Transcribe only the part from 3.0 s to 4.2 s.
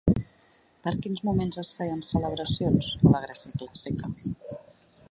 a la Grècia clàssica?